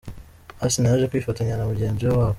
Asinah 0.65 0.91
yaje 0.93 1.09
kwifatanya 1.11 1.53
na 1.57 1.67
mugenzi 1.69 2.03
we 2.05 2.13
Babo. 2.17 2.29